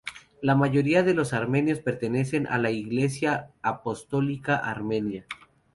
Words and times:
La 0.41 0.55
mayoría 0.55 1.03
de 1.03 1.13
los 1.13 1.31
armenios 1.31 1.79
pertenecen 1.81 2.47
a 2.47 2.57
la 2.57 2.71
Iglesia 2.71 3.51
Apostólica 3.61 4.55
Armenia. 4.57 5.27